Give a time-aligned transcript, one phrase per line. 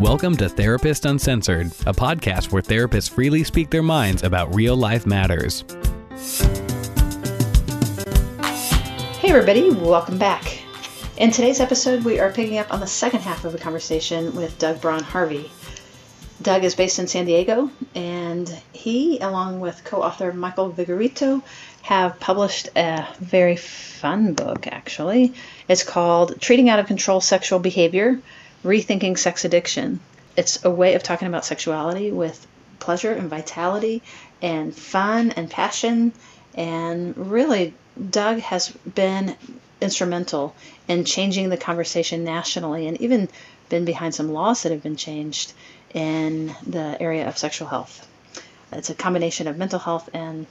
[0.00, 5.04] Welcome to Therapist Uncensored, a podcast where therapists freely speak their minds about real life
[5.04, 5.62] matters.
[9.18, 10.62] Hey, everybody, welcome back.
[11.18, 14.58] In today's episode, we are picking up on the second half of a conversation with
[14.58, 15.50] Doug Braun Harvey.
[16.40, 21.42] Doug is based in San Diego, and he, along with co author Michael Vigorito,
[21.82, 25.34] have published a very fun book, actually.
[25.68, 28.18] It's called Treating Out of Control Sexual Behavior
[28.64, 30.00] Rethinking Sex Addiction.
[30.36, 32.46] It's a way of talking about sexuality with
[32.78, 34.02] pleasure and vitality
[34.42, 36.12] and fun and passion.
[36.54, 37.74] And really,
[38.10, 39.36] Doug has been
[39.80, 40.54] instrumental
[40.88, 43.28] in changing the conversation nationally and even
[43.70, 45.52] been behind some laws that have been changed
[45.94, 48.06] in the area of sexual health.
[48.72, 50.46] It's a combination of mental health and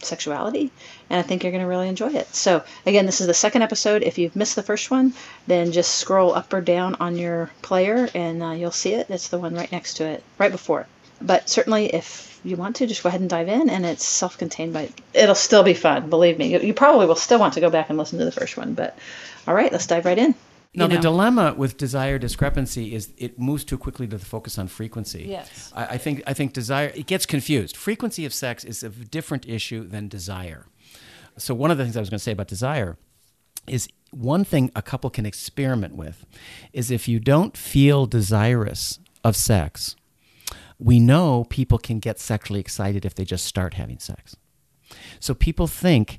[0.00, 0.70] sexuality,
[1.10, 2.34] and I think you're going to really enjoy it.
[2.34, 4.02] So, again, this is the second episode.
[4.02, 5.14] If you've missed the first one,
[5.46, 9.08] then just scroll up or down on your player and uh, you'll see it.
[9.10, 10.86] It's the one right next to it, right before it.
[11.20, 14.38] But certainly, if you want to, just go ahead and dive in, and it's self
[14.38, 16.56] contained, but it'll still be fun, believe me.
[16.64, 18.96] You probably will still want to go back and listen to the first one, but
[19.48, 20.34] all right, let's dive right in.
[20.76, 24.58] Now, You the dilemma with desire discrepancy is it moves too quickly to the focus
[24.58, 25.24] on frequency.
[25.28, 25.72] Yes.
[25.74, 27.76] I, I think I think desire it gets confused.
[27.76, 30.66] Frequency of sex is a different issue than desire.
[31.38, 32.98] So one of the things I was going to say about desire
[33.66, 36.24] is one thing a couple can experiment with
[36.72, 39.96] is if you don't feel desirous of sex,
[40.78, 44.36] we know people can get sexually excited if they just start having sex.
[45.20, 46.18] So people think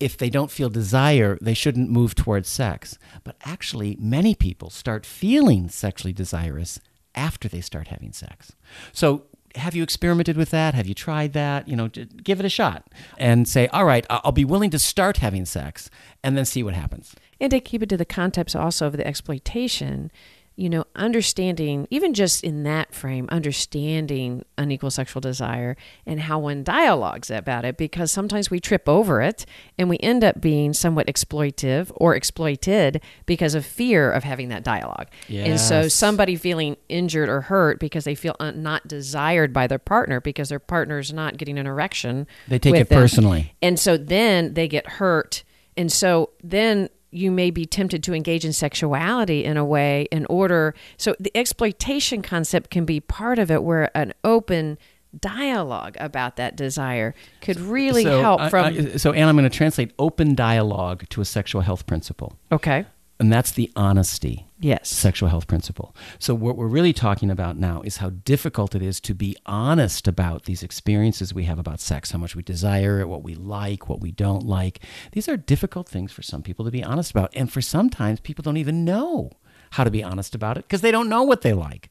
[0.00, 2.98] if they don't feel desire, they shouldn't move towards sex.
[3.22, 6.80] But actually, many people start feeling sexually desirous
[7.14, 8.52] after they start having sex.
[8.92, 9.24] So
[9.56, 10.74] have you experimented with that?
[10.74, 11.68] Have you tried that?
[11.68, 15.18] You know, give it a shot and say, all right, I'll be willing to start
[15.18, 15.90] having sex
[16.22, 17.14] and then see what happens.
[17.40, 20.10] And to keep it to the context also of the exploitation,
[20.56, 26.62] you know, understanding, even just in that frame, understanding unequal sexual desire and how one
[26.62, 29.46] dialogues about it, because sometimes we trip over it
[29.78, 34.62] and we end up being somewhat exploitive or exploited because of fear of having that
[34.62, 35.06] dialogue.
[35.46, 39.78] And so somebody feeling injured or hurt because they feel un- not desired by their
[39.78, 42.26] partner because their partner's not getting an erection.
[42.48, 43.00] They take it them.
[43.00, 43.54] personally.
[43.62, 45.42] And so then they get hurt.
[45.76, 50.26] And so then you may be tempted to engage in sexuality in a way in
[50.26, 50.74] order.
[50.96, 54.78] So the exploitation concept can be part of it where an open
[55.18, 58.64] dialogue about that desire could really so, help I- from.
[58.66, 62.36] I- so, Anne, I'm going to translate open dialogue to a sexual health principle.
[62.52, 62.86] okay.
[63.20, 64.88] And that's the honesty Yes.
[64.88, 65.94] sexual health principle.
[66.18, 70.08] So, what we're really talking about now is how difficult it is to be honest
[70.08, 73.88] about these experiences we have about sex, how much we desire it, what we like,
[73.88, 74.80] what we don't like.
[75.12, 77.30] These are difficult things for some people to be honest about.
[77.36, 79.30] And for sometimes people don't even know
[79.70, 81.90] how to be honest about it because they don't know what they like.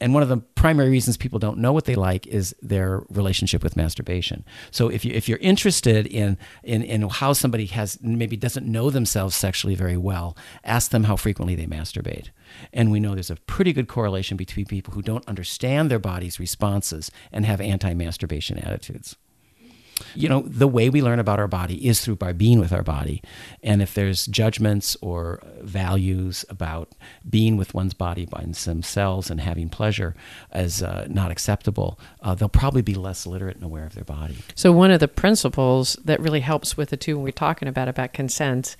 [0.00, 3.62] And one of the primary reasons people don't know what they like is their relationship
[3.62, 4.44] with masturbation.
[4.70, 8.90] So if you if you're interested in in in how somebody has maybe doesn't know
[8.90, 12.30] themselves sexually very well, ask them how frequently they masturbate.
[12.72, 16.40] And we know there's a pretty good correlation between people who don't understand their body's
[16.40, 19.16] responses and have anti-masturbation attitudes
[20.14, 22.82] you know the way we learn about our body is through by being with our
[22.82, 23.22] body.
[23.62, 26.92] And if there's judgments or values about
[27.28, 30.14] being with one's body by themselves and having pleasure
[30.52, 34.36] as uh, not acceptable uh, they'll probably be less literate and aware of their body.
[34.54, 37.88] So one of the principles that really helps with the two when we're talking about
[37.88, 38.76] about consent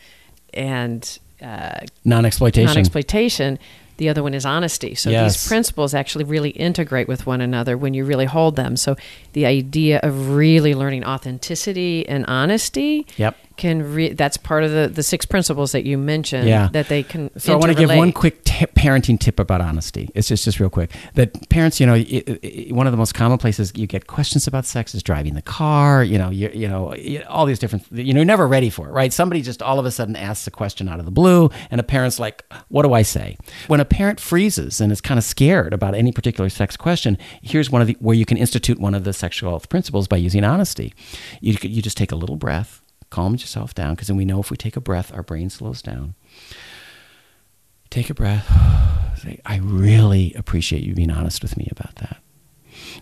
[0.52, 2.66] and uh, non-exploitation.
[2.66, 3.58] non-exploitation
[4.00, 5.34] the other one is honesty so Yes.
[5.34, 8.97] these principles actually really integrate with one another when you really hold them so
[9.34, 13.37] the idea of really learning authenticity and honesty Yep.
[13.56, 16.69] can re- that's part of the, the six principles that you mentioned Yeah.
[16.72, 20.09] that they can So I want to give one quick t- parenting tip about honesty.
[20.15, 23.12] It's just just real quick that parents, you know, i i one of the most
[23.15, 26.03] common places you get questions about sex is driving the car.
[26.03, 26.94] You know, you you know
[27.28, 27.84] all these different.
[27.93, 29.12] You know, you're never ready for it, right?
[29.12, 31.84] Somebody just all of a sudden asks a question out of the blue, and a
[31.84, 33.37] parent's like, "What do I say?"
[33.69, 37.70] When a parent freezes and is kind of scared about any particular sex question, here's
[37.70, 40.44] one of the where you can institute one of the sexual health principles by using
[40.44, 40.94] honesty.
[41.41, 44.50] You you just take a little breath, calm yourself down, because then we know if
[44.50, 46.14] we take a breath, our brain slows down
[47.91, 48.49] take a breath.
[49.19, 52.19] Say, I really appreciate you being honest with me about that.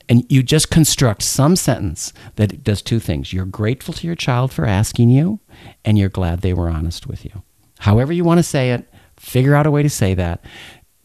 [0.09, 3.33] And you just construct some sentence that does two things.
[3.33, 5.39] You're grateful to your child for asking you,
[5.85, 7.43] and you're glad they were honest with you.
[7.81, 10.45] However, you want to say it, figure out a way to say that.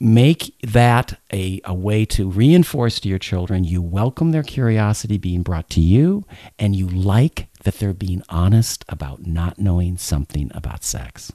[0.04, 5.44] Make that a, a way to reinforce to your children you welcome their curiosity being
[5.44, 6.26] brought to you,
[6.60, 11.32] and you like that they're being honest about not knowing something about sex.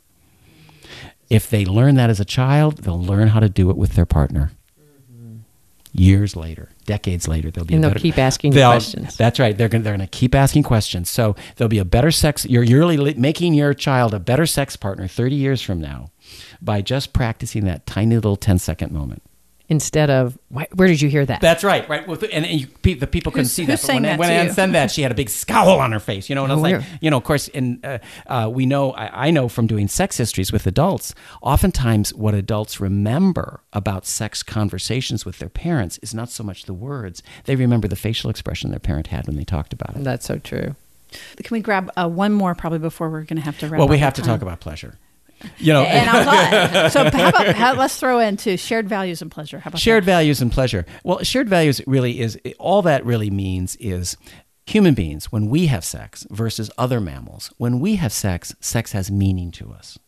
[1.30, 4.04] If they learn that as a child, they'll learn how to do it with their
[4.04, 4.50] partner.
[5.98, 9.16] Years later, decades later, they'll be And they'll better- keep asking they'll- questions.
[9.16, 9.56] That's right.
[9.56, 11.10] They're gonna, they're going to keep asking questions.
[11.10, 12.44] So there'll be a better sex.
[12.46, 16.10] You're you're really making your child a better sex partner 30 years from now
[16.62, 19.22] by just practicing that tiny little 10 second moment.
[19.70, 21.42] Instead of, where did you hear that?
[21.42, 22.08] That's right, right.
[22.08, 23.82] And, and you, the people couldn't Who's- see who's that.
[23.82, 24.52] But saying when, that when to Anne you?
[24.54, 26.30] said that, she had a big scowl on her face.
[26.30, 28.64] You know, and I was Oh, like, you know, of course, and uh, uh, we
[28.64, 34.06] know, I, I know from doing sex histories with adults, oftentimes what adults remember about
[34.06, 38.30] sex conversations with their parents is not so much the words; they remember the facial
[38.30, 40.02] expression their parent had when they talked about it.
[40.04, 40.76] That's so true.
[41.10, 43.88] Can we grab uh, one more probably before we're going to have to wrap Well,
[43.88, 44.98] we up have the to talk about pleasure.
[45.58, 46.88] You know, And I'm glad.
[46.92, 49.58] So how about how, let's throw into shared values and pleasure.
[49.58, 50.06] How about shared that?
[50.12, 50.84] values and pleasure.
[51.04, 54.16] Well, shared values really is all that really means is
[54.66, 57.52] human beings when we have sex versus other mammals.
[57.56, 59.98] When we have sex, sex has meaning to us.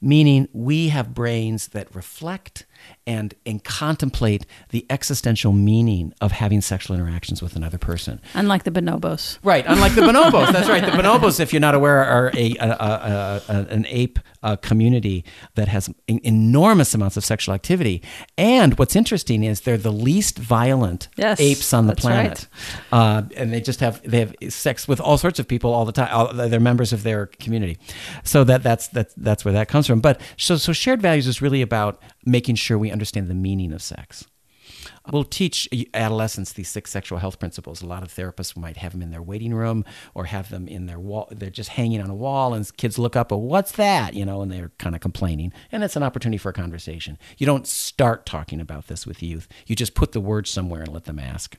[0.00, 2.66] Meaning we have brains that reflect
[3.06, 8.20] and and contemplate the existential meaning of having sexual interactions with another person.
[8.34, 9.38] Unlike the bonobos.
[9.42, 10.52] Right, unlike the bonobos.
[10.52, 10.84] That's right.
[10.84, 15.24] The bonobos, if you're not aware, are a, a, a, a an ape uh, community
[15.54, 18.02] that has en- enormous amounts of sexual activity.
[18.36, 22.46] And what's interesting is they're the least violent Yes, apes on the planet,
[22.92, 25.92] uh, and they just have they have sex with all sorts of people all the
[25.92, 26.08] time.
[26.12, 27.78] All, they're members of their community,
[28.24, 30.00] so that that's that's that's where that comes from.
[30.00, 33.82] But so so shared values is really about making sure we understand the meaning of
[33.82, 34.26] sex.
[35.10, 37.82] We'll teach adolescents these six sexual health principles.
[37.82, 39.84] A lot of therapists might have them in their waiting room
[40.14, 41.28] or have them in their wall.
[41.30, 44.42] They're just hanging on a wall, and kids look up, "Oh, what's that?" You know,
[44.42, 45.52] and they're kind of complaining.
[45.72, 47.18] And it's an opportunity for a conversation.
[47.36, 49.48] You don't start talking about this with youth.
[49.66, 51.56] You just put the words somewhere and let them ask.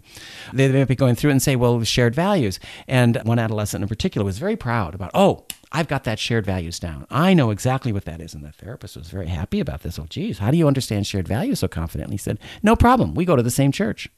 [0.53, 3.89] They may be going through it and say, "Well, shared values." And one adolescent in
[3.89, 5.45] particular was very proud about, "Oh,
[5.75, 7.07] I've got that shared values down.
[7.09, 8.35] I know exactly what that is.
[8.35, 9.97] And the therapist was very happy about this.
[9.97, 12.13] Oh, geez, how do you understand shared values so confidently?
[12.13, 13.15] He said, No problem.
[13.15, 14.09] We go to the same church.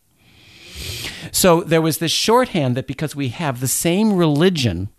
[1.31, 4.89] So there was this shorthand that because we have the same religion,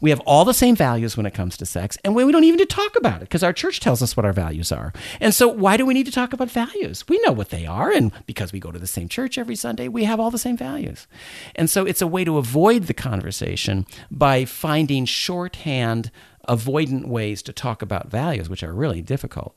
[0.00, 2.58] we have all the same values when it comes to sex, and we don't even
[2.58, 4.92] need to talk about it because our church tells us what our values are.
[5.20, 7.06] And so, why do we need to talk about values?
[7.08, 9.88] We know what they are, and because we go to the same church every Sunday,
[9.88, 11.06] we have all the same values.
[11.54, 16.10] And so, it's a way to avoid the conversation by finding shorthand,
[16.48, 19.54] avoidant ways to talk about values, which are really difficult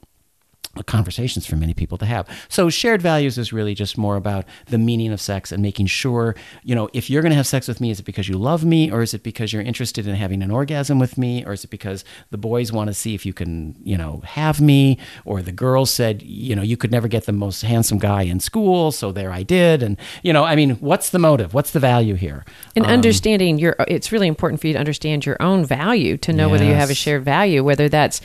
[0.81, 2.28] conversations for many people to have.
[2.50, 6.36] So shared values is really just more about the meaning of sex and making sure,
[6.64, 8.66] you know, if you're going to have sex with me, is it because you love
[8.66, 11.64] me or is it because you're interested in having an orgasm with me or is
[11.64, 15.44] it because the boys want to see if you can, you know, have me or
[15.44, 18.92] the girls said, you know, you could never get the most handsome guy in school,
[18.92, 21.54] so there I did and, you know, I mean, what's the motive?
[21.54, 22.46] What's the value here?
[22.75, 26.34] And Um, understanding your, it's really important for you to understand your own value to
[26.34, 28.22] know whether you have a shared value, whether that's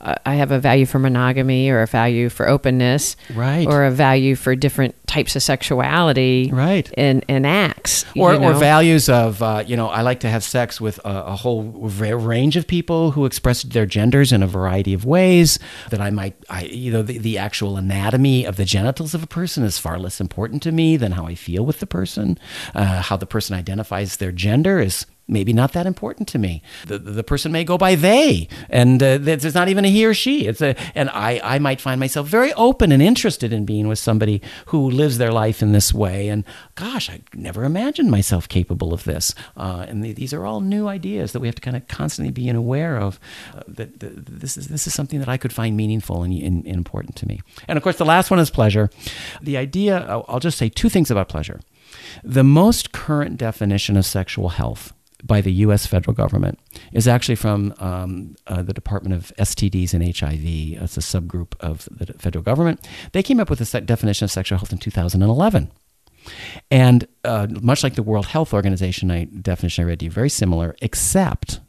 [0.00, 3.66] I have a value for monogamy or a value for openness, Right.
[3.66, 6.90] Or a value for different types of sexuality, Right.
[6.96, 10.44] And and acts, or, you or values of uh, you know I like to have
[10.44, 14.94] sex with a, a whole range of people who express their genders in a variety
[14.94, 15.58] of ways
[15.90, 19.26] that I might I you know the, the actual anatomy of the genitals of a
[19.26, 22.38] person is far less important to me than how I feel with the person
[22.74, 26.62] uh, how the person identifies their gender is maybe not that important to me.
[26.86, 30.14] The, the person may go by they, and uh, it's not even a he or
[30.14, 30.46] she.
[30.46, 33.98] It's a, and I, I might find myself very open and interested in being with
[33.98, 36.28] somebody who lives their life in this way.
[36.28, 36.44] And
[36.74, 39.34] gosh, I never imagined myself capable of this.
[39.56, 42.32] Uh, and the, these are all new ideas that we have to kind of constantly
[42.32, 43.20] be aware of.
[43.54, 46.76] Uh, that, this is this is something that I could find meaningful and, and, and
[46.76, 47.40] important to me.
[47.66, 48.90] And of course, the last one is pleasure.
[49.42, 50.06] The idea.
[50.28, 51.60] I'll just say two things about pleasure.
[52.24, 54.92] The most current definition of sexual health
[55.24, 55.86] by the U.S.
[55.86, 56.58] federal government
[56.92, 60.82] is actually from um, uh, the Department of STDs and HIV.
[60.82, 62.86] It's a subgroup of the federal government.
[63.12, 65.70] They came up with a set definition of sexual health in 2011.
[66.70, 70.28] And uh, much like the World Health Organization I, definition I read to you, very
[70.28, 71.60] similar, except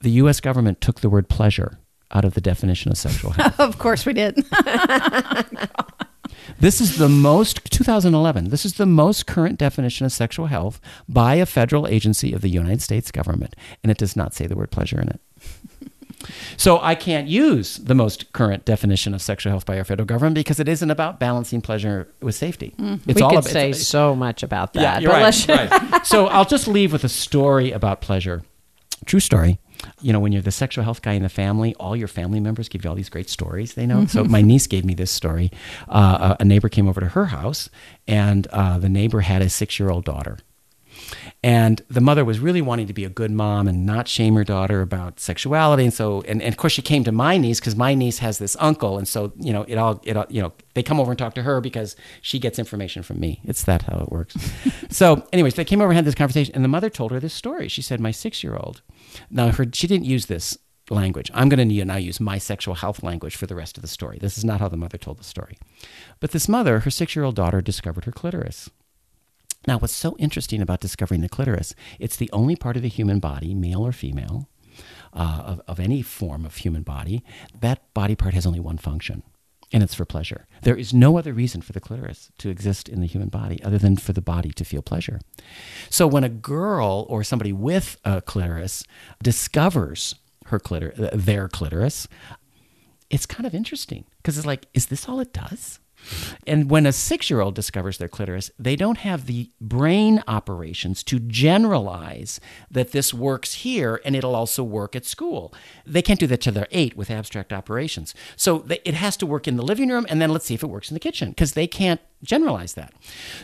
[0.00, 0.40] the U.S.
[0.40, 1.78] government took the word pleasure
[2.10, 3.58] out of the definition of sexual health.
[3.60, 4.36] Of course we did.
[6.62, 8.50] This is the most 2011.
[8.50, 12.48] This is the most current definition of sexual health by a federal agency of the
[12.48, 15.20] United States government, and it does not say the word pleasure in it.
[16.56, 20.36] So I can't use the most current definition of sexual health by our federal government
[20.36, 22.74] because it isn't about balancing pleasure with safety.
[22.76, 22.94] Hmm.
[23.08, 24.82] It's we all could about, say it's- so much about that.
[24.82, 26.06] yeah, you're but right, right.
[26.06, 28.44] So I'll just leave with a story about pleasure.
[29.04, 29.58] True story.
[30.00, 32.68] You know, when you're the sexual health guy in the family, all your family members
[32.68, 34.06] give you all these great stories they know.
[34.06, 35.50] So my niece gave me this story.
[35.88, 37.70] Uh, a a neighbor came over to her house,
[38.06, 40.38] and uh, the neighbor had a six year old daughter.
[41.42, 44.44] And the mother was really wanting to be a good mom and not shame her
[44.44, 45.84] daughter about sexuality.
[45.84, 48.38] And so, and, and of course, she came to my niece because my niece has
[48.38, 48.98] this uncle.
[48.98, 51.34] And so, you know, it all, it all, you know, they come over and talk
[51.34, 53.40] to her because she gets information from me.
[53.44, 54.36] It's that how it works.
[54.90, 56.54] so, anyways, they came over and had this conversation.
[56.54, 57.68] And the mother told her this story.
[57.68, 58.82] She said, My six year old,
[59.30, 60.56] now her, she didn't use this
[60.90, 61.30] language.
[61.34, 64.18] I'm going to now use my sexual health language for the rest of the story.
[64.20, 65.58] This is not how the mother told the story.
[66.20, 68.70] But this mother, her six year old daughter, discovered her clitoris.
[69.66, 73.20] Now, what's so interesting about discovering the clitoris, it's the only part of the human
[73.20, 74.48] body, male or female,
[75.12, 77.22] uh, of, of any form of human body,
[77.60, 79.22] that body part has only one function,
[79.72, 80.46] and it's for pleasure.
[80.62, 83.78] There is no other reason for the clitoris to exist in the human body other
[83.78, 85.20] than for the body to feel pleasure.
[85.90, 88.84] So when a girl or somebody with a clitoris
[89.22, 90.14] discovers
[90.46, 92.08] her clitoris, their clitoris,
[93.10, 95.78] it's kind of interesting because it's like, is this all it does?
[96.46, 101.02] And when a six year old discovers their clitoris, they don't have the brain operations
[101.04, 102.40] to generalize
[102.70, 105.52] that this works here and it'll also work at school.
[105.86, 108.14] They can't do that till they're eight with abstract operations.
[108.36, 110.68] So it has to work in the living room and then let's see if it
[110.68, 112.92] works in the kitchen because they can't generalize that.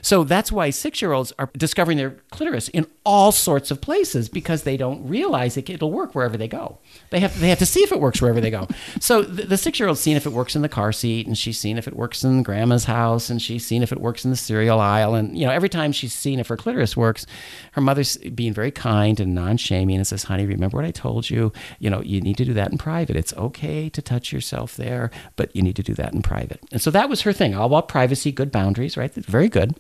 [0.03, 4.29] So that's why six year olds are discovering their clitoris in all sorts of places
[4.29, 6.79] because they don't realize it, it'll work wherever they go.
[7.11, 8.69] They have, they have to see if it works wherever they go.
[9.01, 11.37] So the, the six year old's seen if it works in the car seat and
[11.37, 14.31] she's seen if it works in grandma's house and she's seen if it works in
[14.31, 15.15] the cereal aisle.
[15.15, 17.27] And, you know, every time she's seen if her clitoris works,
[17.73, 21.29] her mother's being very kind and non shaming and says, honey, remember what I told
[21.29, 21.53] you?
[21.79, 23.17] You know, you need to do that in private.
[23.17, 26.61] It's okay to touch yourself there, but you need to do that in private.
[26.73, 29.13] And so that was her thing all about privacy, good boundaries right?
[29.13, 29.75] Very good.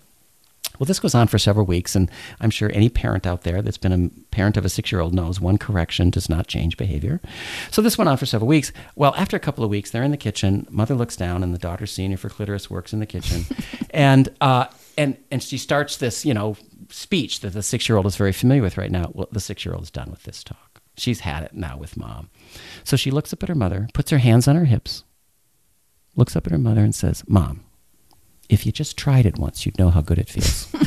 [0.78, 3.78] Well, this goes on for several weeks, and I'm sure any parent out there that's
[3.78, 7.20] been a parent of a six year old knows one correction does not change behavior.
[7.70, 8.72] So this went on for several weeks.
[8.94, 10.66] Well, after a couple of weeks, they're in the kitchen.
[10.70, 13.44] Mother looks down, and the daughter's senior for clitoris works in the kitchen.
[13.90, 14.66] and, uh,
[14.96, 16.56] and, and she starts this, you know,
[16.90, 19.10] speech that the six year old is very familiar with right now.
[19.12, 20.80] Well, the six year old is done with this talk.
[20.96, 22.30] She's had it now with mom.
[22.82, 25.04] So she looks up at her mother, puts her hands on her hips,
[26.16, 27.64] looks up at her mother, and says, Mom,
[28.48, 30.72] if you just tried it once, you'd know how good it feels.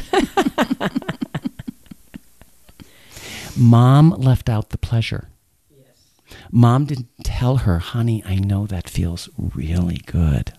[3.58, 5.30] Mom left out the pleasure.
[5.70, 6.38] Yes.
[6.52, 10.54] Mom didn't tell her, honey, I know that feels really good,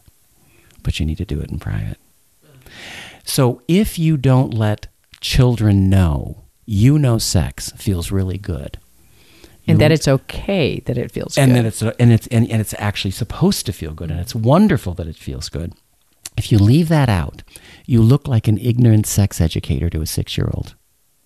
[0.82, 1.99] but you need to do it in private.
[3.25, 4.88] So if you don't let
[5.21, 8.78] children know, you know sex feels really good.
[9.66, 11.59] And that it's okay that it feels and good.
[11.59, 14.92] that it's and it's and, and it's actually supposed to feel good and it's wonderful
[14.94, 15.73] that it feels good.
[16.42, 17.44] If you leave that out,
[17.87, 20.75] you look like an ignorant sex educator to a six year old.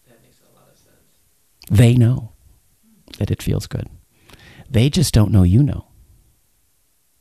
[0.06, 1.70] That makes a lot of sense.
[1.70, 2.32] They know
[3.16, 3.88] that it feels good.
[4.68, 5.86] They just don't know you know.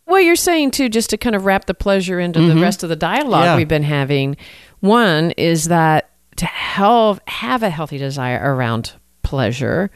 [0.06, 2.56] Well, you're saying too, just to kind of wrap the pleasure into mm-hmm.
[2.56, 3.56] the rest of the dialogue yeah.
[3.56, 4.36] we've been having.
[4.82, 8.92] One is that to help have a healthy desire around
[9.24, 9.90] pleasure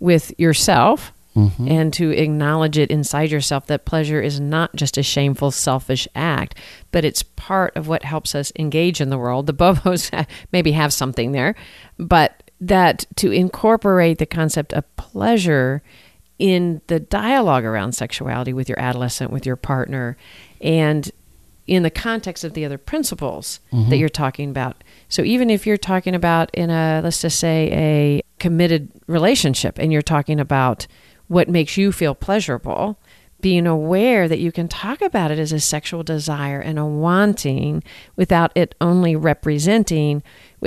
[0.00, 1.66] with yourself Mm-hmm.
[1.66, 6.56] and to acknowledge it inside yourself that pleasure is not just a shameful, selfish act,
[6.92, 9.48] but it's part of what helps us engage in the world.
[9.48, 11.56] The bonobos maybe have something there,
[11.98, 15.82] but that to incorporate the concept of pleasure
[16.38, 20.16] in the dialogue around sexuality with your adolescent, with your partner,
[20.60, 21.10] and
[21.66, 23.88] in the context of the other principles mm-hmm.
[23.90, 24.84] that you're talking about.
[25.08, 29.92] So even if you're talking about in a let's just say a committed relationship and
[29.92, 30.86] you're talking about
[31.34, 32.96] what makes you feel pleasurable,
[33.40, 37.82] being aware that you can talk about it as a sexual desire and a wanting
[38.16, 40.22] without it only representing.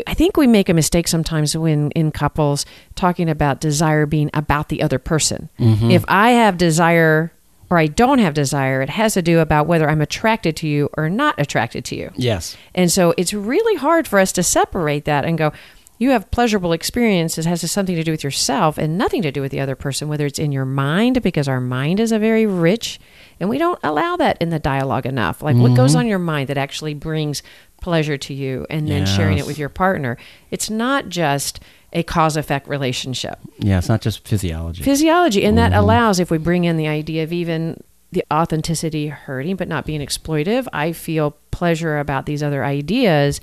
[0.06, 4.70] I think we make a mistake sometimes when in couples talking about desire being about
[4.70, 5.50] the other person.
[5.58, 5.90] Mm-hmm.
[5.90, 7.32] If I have desire
[7.70, 10.90] or I don't have desire, it has to do about whether I'm attracted to you
[10.98, 12.12] or not attracted to you.
[12.16, 12.56] Yes.
[12.76, 15.52] And so it's really hard for us to separate that and go,
[16.00, 19.52] you have pleasurable experiences has something to do with yourself and nothing to do with
[19.52, 23.00] the other person whether it's in your mind because our mind is a very rich
[23.40, 25.64] and we don't allow that in the dialogue enough like mm-hmm.
[25.64, 26.00] what goes mm-hmm.
[26.00, 27.44] on your mind that actually brings
[27.82, 29.16] pleasure to you and then yes.
[29.16, 30.18] sharing it with your partner
[30.52, 31.60] it's not just
[31.94, 35.72] a cause effect relationship yeah it's not just physiology physiology and mm-hmm.
[35.72, 39.86] that allows if we bring in the idea of even the authenticity hurting but not
[39.86, 43.42] being exploitive i feel pleasure about these other ideas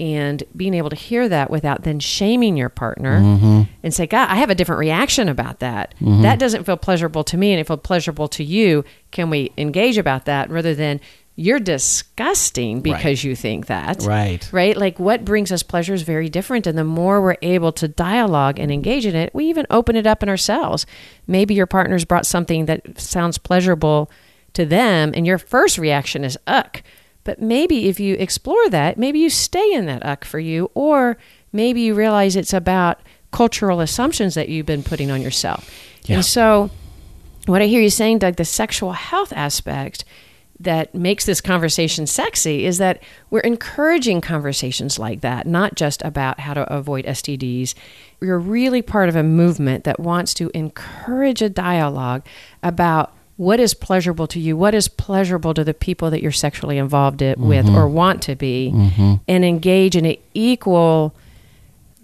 [0.00, 3.62] and being able to hear that without then shaming your partner mm-hmm.
[3.82, 5.94] and say, God, I have a different reaction about that.
[6.00, 6.22] Mm-hmm.
[6.22, 8.84] That doesn't feel pleasurable to me and it feels pleasurable to you.
[9.12, 11.00] Can we engage about that rather than
[11.36, 13.24] you're disgusting because right.
[13.24, 14.02] you think that.
[14.02, 14.48] Right.
[14.52, 14.76] Right?
[14.76, 16.66] Like what brings us pleasure is very different.
[16.66, 20.06] And the more we're able to dialogue and engage in it, we even open it
[20.06, 20.86] up in ourselves.
[21.26, 24.10] Maybe your partner's brought something that sounds pleasurable
[24.52, 26.80] to them and your first reaction is, ugh
[27.24, 31.16] but maybe if you explore that, maybe you stay in that uck for you, or
[31.52, 33.00] maybe you realize it's about
[33.32, 35.68] cultural assumptions that you've been putting on yourself.
[36.04, 36.16] Yeah.
[36.16, 36.70] And so,
[37.46, 40.04] what I hear you saying, Doug, the sexual health aspect
[40.60, 46.40] that makes this conversation sexy is that we're encouraging conversations like that, not just about
[46.40, 47.74] how to avoid STDs.
[48.20, 52.24] We're really part of a movement that wants to encourage a dialogue
[52.62, 56.78] about what is pleasurable to you, what is pleasurable to the people that you're sexually
[56.78, 57.94] involved it, with or mm-hmm.
[57.94, 59.14] want to be, mm-hmm.
[59.26, 61.14] and engage in an equal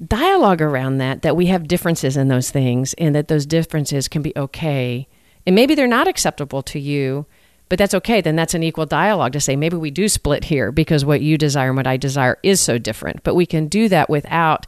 [0.06, 4.22] dialogue around that that we have differences in those things and that those differences can
[4.22, 5.06] be okay.
[5.46, 7.26] And maybe they're not acceptable to you
[7.70, 8.20] but that's okay.
[8.20, 11.38] Then that's an equal dialogue to say maybe we do split here because what you
[11.38, 13.22] desire and what i desire is so different.
[13.22, 14.66] But we can do that without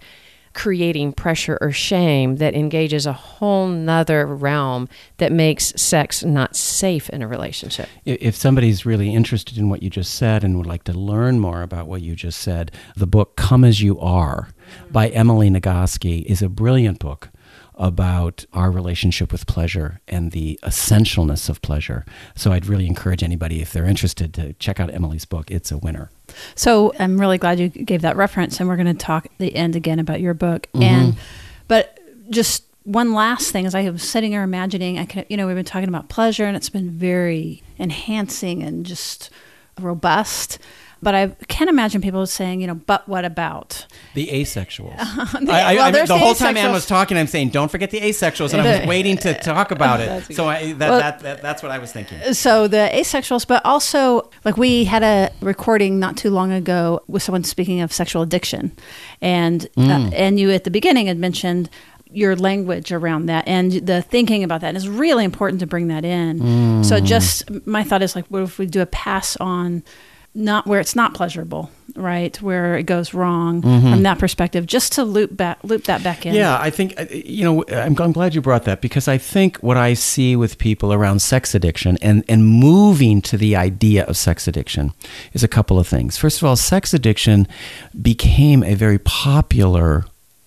[0.55, 7.09] creating pressure or shame that engages a whole nother realm that makes sex not safe
[7.11, 7.89] in a relationship.
[8.05, 11.63] If somebody's really interested in what you just said and would like to learn more
[11.63, 14.49] about what you just said, the book Come As You Are
[14.91, 17.31] by Emily Nagoski is a brilliant book
[17.83, 22.07] about our relationship with pleasure and the essentialness of pleasure.
[22.37, 25.51] So I'd really encourage anybody, if they're interested, to check out Emily's book.
[25.51, 26.09] It's a winner.
[26.55, 29.55] So I'm really glad you gave that reference, and we're going to talk at the
[29.57, 30.69] end again about your book.
[30.69, 30.83] Mm-hmm.
[30.83, 31.17] And
[31.67, 31.99] but
[32.31, 35.57] just one last thing, as I was sitting here imagining, I can, you know, we've
[35.57, 39.29] been talking about pleasure, and it's been very enhancing and just
[39.81, 40.61] robust.
[41.05, 43.87] But I can imagine people saying, you know, but what about?
[44.15, 44.97] The asexuals.
[45.43, 47.71] The- I, I, well, I, the the whole time Anne was talking, I'm saying, don't
[47.71, 50.33] forget the asexuals, and I was waiting to talk about it.
[50.37, 52.35] So I, that, Well- that, that, that's what I was thinking.
[52.35, 57.23] So the asexuals, but also like we had a recording not too long ago with
[57.25, 58.71] someone speaking of sexual addiction,
[59.21, 61.69] and uh, and you at the beginning had mentioned
[62.15, 64.69] your language around that and the thinking about that.
[64.69, 66.85] And it's really important to bring that in.
[66.85, 69.83] So just my thought is like, what if we do a pass on?
[70.35, 72.41] Not where it's not pleasurable, right?
[72.41, 76.35] Where it goes wrong from that perspective, just to loop back, loop that back in.
[76.35, 79.59] Yeah, I think, uh, you know, I'm, I'm glad you brought that because I think
[79.59, 84.17] what I see with people around sex addiction and, and moving to the idea of
[84.17, 84.95] sex addiction
[85.35, 86.17] is a couple of things.
[86.17, 87.47] First of all, sex addiction
[88.01, 90.07] became a very popular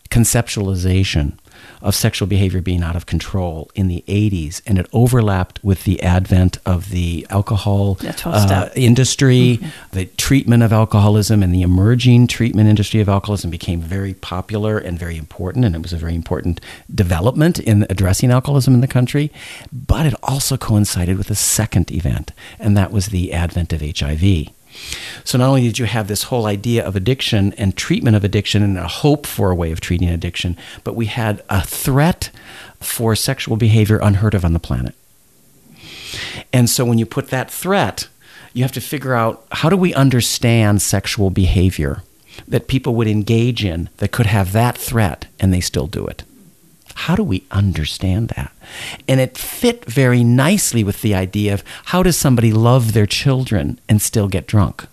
[0.09, 1.37] conceptualization
[1.85, 6.01] of sexual behavior being out of control in the 80s, and it overlapped with the
[6.01, 9.59] advent of the alcohol Yeah, 12 uh, industry,
[9.91, 14.97] the treatment of alcoholism and the emerging treatment industry of alcoholism became very popular and
[14.97, 16.59] very important, and it was a very important
[16.93, 19.31] development in addressing alcoholism in the country.
[19.71, 24.49] But it also coincided with a second event, and that was the advent of HIV.
[25.23, 28.61] So not only did you have this whole idea of addiction and treatment of addiction
[28.61, 32.29] and a hope for a way of treating addiction, but we had a threat
[32.79, 34.95] for sexual behavior unheard of on the planet.
[36.53, 38.07] And so when you put that threat,
[38.53, 42.03] you have to figure out how do we understand sexual behavior
[42.47, 46.23] that people would engage in that could have that threat and they still do it.
[46.95, 48.51] How do we understand that?
[49.07, 53.79] And it fit very nicely with the idea of how does somebody love their children
[53.87, 54.87] and still get drunk?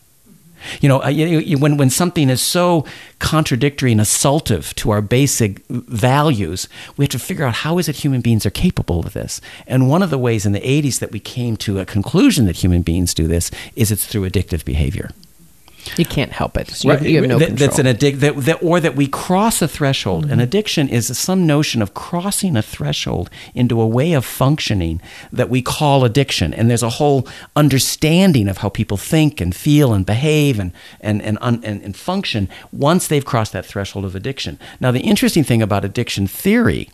[0.81, 1.13] You know, uh,
[1.59, 2.85] when, when something is so
[3.19, 7.97] contradictory and assaultive to our basic values, we have to figure out how is it
[7.97, 9.41] human beings are capable of this.
[9.67, 12.63] And one of the ways in the 80s that we came to a conclusion that
[12.63, 15.11] human beings do this is it's through addictive behavior.
[15.97, 18.37] You can't help it you, Right, you have no that, control That's an addic- that,
[18.37, 20.25] that, or that we cross a threshold.
[20.25, 20.41] An mm-hmm.
[20.41, 25.01] addiction is some notion of crossing a threshold into a way of functioning
[25.33, 26.55] that we call addiction.
[26.55, 27.27] And there's a whole
[27.57, 31.97] understanding of how people think and feel and behave and, and, and, un, and, and
[31.97, 34.59] function once they've crossed that threshold of addiction.
[34.81, 36.89] Now, the interesting thing about addiction theory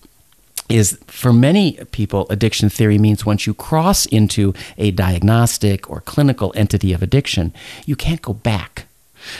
[0.68, 6.52] is for many people, addiction theory means once you cross into a diagnostic or clinical
[6.54, 7.54] entity of addiction,
[7.87, 8.88] you can't go back.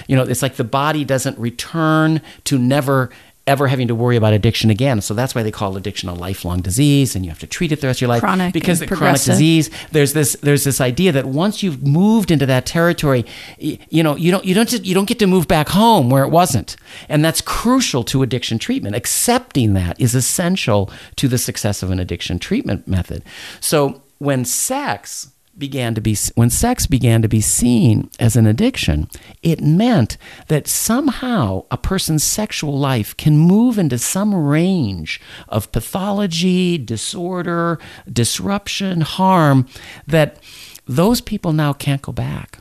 [0.07, 3.11] You know, it's like the body doesn't return to never
[3.48, 5.01] ever having to worry about addiction again.
[5.01, 7.81] So that's why they call addiction a lifelong disease and you have to treat it
[7.81, 9.70] the rest of your life Chronic because the chronic disease.
[9.90, 13.24] There's this there's this idea that once you've moved into that territory
[13.59, 16.22] you know you don't you don't just, you don't get to move back home where
[16.22, 16.77] it wasn't.
[17.09, 18.94] And that's crucial to addiction treatment.
[18.94, 23.24] Accepting that is essential to the success of an addiction treatment method.
[23.61, 29.09] So when sex began to be when sex began to be seen as an addiction
[29.42, 30.16] it meant
[30.49, 37.79] that somehow a person's sexual life can move into some range of pathology disorder
[38.11, 39.66] disruption harm
[40.07, 40.38] that
[40.87, 42.59] those people now can't go back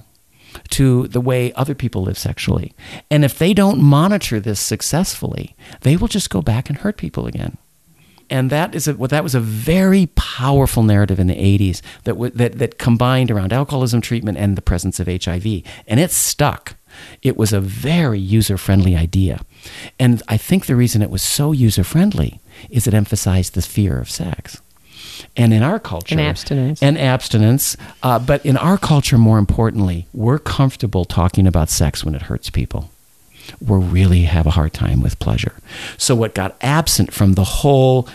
[0.69, 2.73] to the way other people live sexually.
[3.12, 7.27] And if they don't monitor this successfully they will just go back and hurt people
[7.27, 7.57] again
[8.29, 12.13] and that is a, well, that was a very powerful narrative in the 80s that,
[12.13, 15.45] w- that that combined around alcoholism treatment and the presence of HIV,
[15.87, 16.75] and it stuck.
[17.21, 19.39] it was a very user friendly idea.
[19.99, 23.99] And I think the reason it was so user friendly is it emphasized the fear
[23.99, 24.61] of sex.
[25.35, 26.81] And in our culture, And abstinence.
[26.81, 32.15] and abstinence, uh, but in our culture, more importantly, we're comfortable talking about sex when
[32.15, 32.89] it hurts people.
[33.65, 35.53] We really have a hard time with pleasure.
[35.97, 38.07] So, what got absent from the whole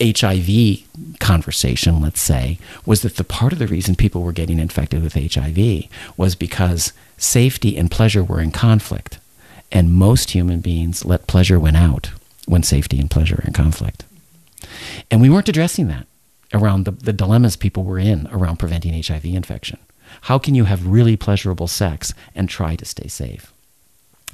[0.00, 0.84] HIV
[1.20, 5.14] conversation, let's say, was that the part of the reason people were getting infected with
[5.14, 5.84] HIV
[6.16, 9.18] was because safety and pleasure were in conflict.
[9.72, 12.10] And most human beings let pleasure win out
[12.46, 14.04] when safety and pleasure are in conflict.
[15.10, 16.06] And we weren't addressing that
[16.52, 19.78] around the, the dilemmas people were in around preventing HIV infection.
[20.22, 23.52] How can you have really pleasurable sex and try to stay safe?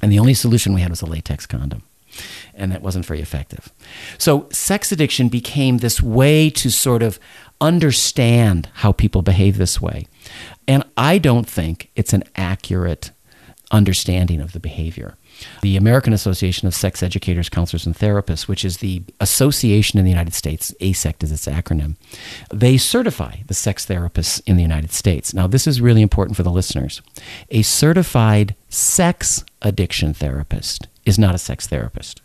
[0.03, 1.81] And the only solution we had was a latex condom.
[2.53, 3.71] And that wasn't very effective.
[4.17, 7.19] So, sex addiction became this way to sort of
[7.61, 10.07] understand how people behave this way.
[10.67, 13.11] And I don't think it's an accurate
[13.71, 15.15] understanding of the behavior.
[15.61, 20.11] The American Association of Sex Educators, Counselors, and Therapists, which is the association in the
[20.11, 21.95] United States, AASECT is its acronym,
[22.53, 25.33] they certify the sex therapists in the United States.
[25.33, 27.01] Now, this is really important for the listeners.
[27.49, 32.21] A certified sex addiction therapist is not a sex therapist.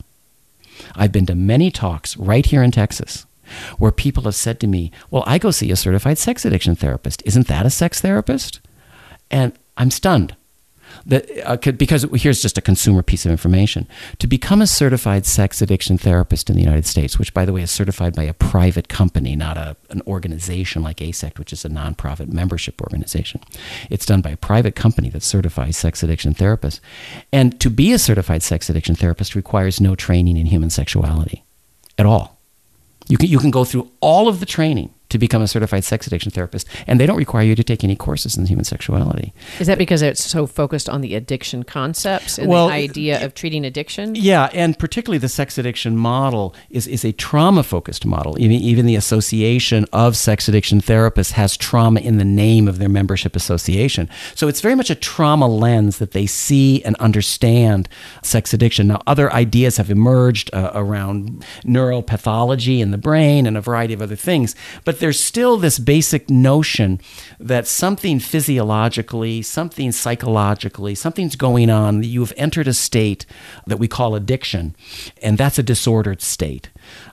[0.94, 3.26] I've been to many talks right here in Texas
[3.78, 7.22] where people have said to me, Well, I go see a certified sex addiction therapist.
[7.24, 8.60] Isn't that a sex therapist?
[9.30, 10.36] And I'm stunned.
[11.06, 13.86] That, uh, because here's just a consumer piece of information.
[14.18, 17.62] To become a certified sex addiction therapist in the United States, which, by the way,
[17.62, 21.68] is certified by a private company, not a, an organization like AASECT, which is a
[21.68, 23.40] nonprofit membership organization,
[23.90, 26.80] it's done by a private company that certifies sex addiction therapists.
[27.32, 31.44] And to be a certified sex addiction therapist requires no training in human sexuality
[31.96, 32.38] at all.
[33.08, 36.06] You can, you can go through all of the training to become a certified sex
[36.06, 39.32] addiction therapist, and they don't require you to take any courses in human sexuality.
[39.58, 43.34] Is that because it's so focused on the addiction concepts and Well, the idea of
[43.34, 44.14] treating addiction?
[44.14, 48.38] Yeah, and particularly the sex addiction model is, is a trauma focused model.
[48.40, 52.88] Even, even the Association of Sex Addiction Therapists has trauma in the name of their
[52.88, 54.08] membership association.
[54.34, 57.88] So it's very much a trauma lens that they see and understand
[58.22, 58.88] sex addiction.
[58.88, 64.02] Now, other ideas have emerged uh, around neuropathology in the brain and a variety of
[64.02, 67.00] other things, but there's still this basic notion
[67.38, 72.02] that something physiologically, something psychologically, something's going on.
[72.02, 73.26] You've entered a state
[73.66, 74.74] that we call addiction,
[75.22, 76.70] and that's a disordered state.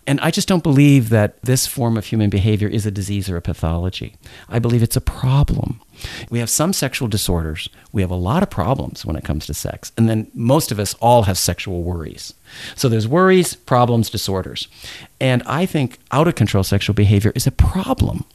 [0.08, 3.38] And I just don't believe that this form of human behavior is a disease or
[3.38, 4.16] a pathology.
[4.50, 5.82] I believe it's a problem.
[6.30, 7.70] We have some sexual disorders.
[7.92, 9.92] We have a lot of problems when it comes to sex.
[9.98, 12.34] And then most of us all have sexual worries.
[12.76, 14.68] So there's worries, problems, disorders.
[15.20, 18.26] And I think out of control sexual behavior is a problem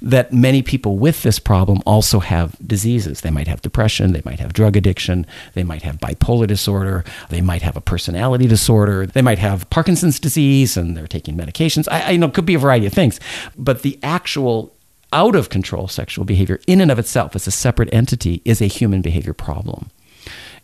[0.00, 3.20] that many people with this problem also have diseases.
[3.20, 7.40] They might have depression, they might have drug addiction, they might have bipolar disorder, they
[7.40, 11.86] might have a personality disorder, they might have Parkinson's disease and they're taking medications.
[11.90, 13.20] I, I you know it could be a variety of things.
[13.56, 14.72] But the actual
[15.12, 18.66] out of control sexual behavior in and of itself as a separate entity is a
[18.66, 19.90] human behavior problem.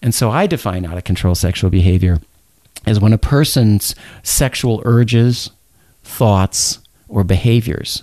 [0.03, 2.21] And so I define out of control sexual behavior
[2.87, 5.51] as when a person's sexual urges,
[6.03, 6.79] thoughts,
[7.09, 8.03] or behaviors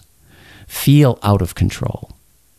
[0.67, 2.11] feel out of control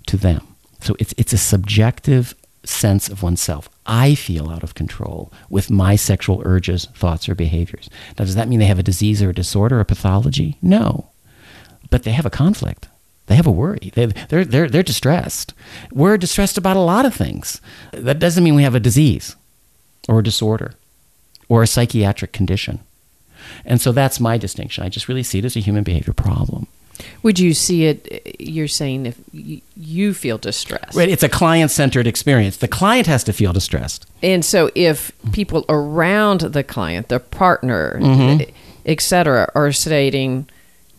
[0.06, 0.46] to them.
[0.80, 3.68] So it's, it's a subjective sense of oneself.
[3.86, 7.90] I feel out of control with my sexual urges, thoughts, or behaviors.
[8.18, 10.56] Now, does that mean they have a disease or a disorder or a pathology?
[10.62, 11.10] No.
[11.90, 12.88] But they have a conflict.
[13.32, 13.90] They have a worry.
[13.94, 15.54] They, they're, they're, they're distressed.
[15.90, 17.62] We're distressed about a lot of things.
[17.92, 19.36] That doesn't mean we have a disease
[20.06, 20.74] or a disorder
[21.48, 22.80] or a psychiatric condition.
[23.64, 24.84] And so that's my distinction.
[24.84, 26.66] I just really see it as a human behavior problem.
[27.22, 28.36] Would you see it?
[28.38, 32.58] You're saying if you feel distressed, Right, it's a client-centered experience.
[32.58, 34.04] The client has to feel distressed.
[34.22, 38.50] and so if people around the client, the partner, Mm-hmm.
[38.84, 40.50] etc., are stating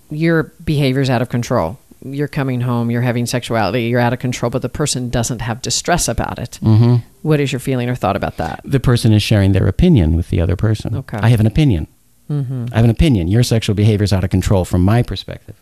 [0.09, 4.49] your behavior's out of control, you're coming home, you're having sexuality, you're out of control,
[4.49, 6.59] but the person doesn't have distress about it.
[6.61, 6.95] Mm-hmm.
[7.21, 8.61] What is your feeling or thought about that?
[8.63, 10.95] The person is sharing their opinion with the other person.
[10.95, 11.17] Okay.
[11.17, 11.87] I have an opinion.
[12.29, 12.65] Mm-hmm.
[12.71, 13.27] I have an opinion.
[13.27, 15.55] Your sexual behavior is out of control from my perspective.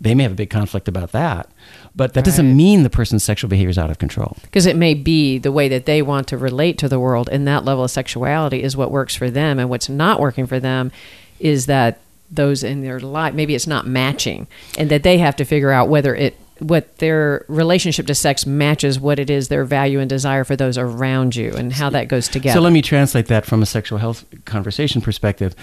[0.00, 1.50] They may have a big conflict about that,
[1.96, 4.36] but that doesn't mean the person's sexual behavior is out of control.
[4.42, 7.48] Because it may be the way that they want to relate to the world, and
[7.48, 10.92] that level of sexuality is what works for them, and what's not working for them
[11.40, 11.98] is that
[12.30, 15.88] those in their life maybe it's not matching, and that they have to figure out
[15.88, 20.42] whether it what their relationship to sex matches what it is their value and desire
[20.42, 22.54] for those around you, and how that goes together.
[22.58, 25.54] So let me translate that from a sexual health conversation perspective.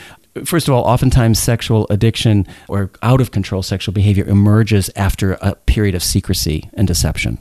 [0.46, 5.56] First of all, oftentimes sexual addiction or out of control sexual behavior emerges after a
[5.56, 7.40] period of secrecy and deception.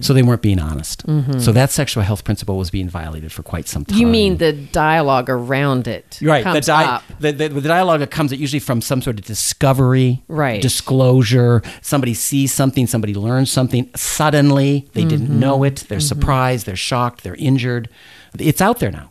[0.00, 1.04] So they weren't being honest.
[1.38, 3.96] So that sexual health principle was being violated for quite some time.
[3.98, 8.10] You mean the dialogue around it Right, comes the, di- the, the, the dialogue that
[8.10, 10.60] comes usually from some sort of discovery, Right.
[10.60, 11.62] disclosure.
[11.80, 14.88] Somebody sees something, somebody learns something suddenly.
[14.94, 15.40] They didn't Mm-hmm.
[15.40, 15.76] know it.
[15.88, 16.66] They're surprised.
[16.66, 17.22] They're shocked.
[17.22, 17.88] They're injured.
[18.38, 19.10] It's out there now,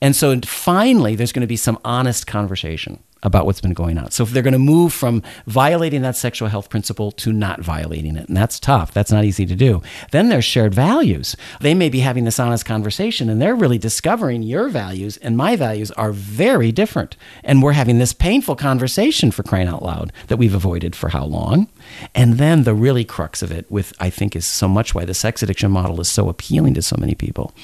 [0.00, 4.10] and so finally, there's going to be some honest conversation about what's been going on.
[4.10, 8.16] So if they're going to move from violating that sexual health principle to not violating
[8.16, 8.92] it, and that's tough.
[8.92, 9.82] That's not easy to do.
[10.10, 11.36] Then there's shared values.
[11.60, 15.56] They may be having this honest conversation and they're really discovering your values and my
[15.56, 17.16] values are very different.
[17.44, 21.24] And we're having this painful conversation for crying out loud that we've avoided for how
[21.24, 21.68] long.
[22.14, 25.14] And then the really crux of it with I think is so much why the
[25.14, 27.54] sex addiction model is so appealing to so many people.